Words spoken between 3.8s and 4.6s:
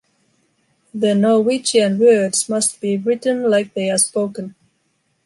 are spoken.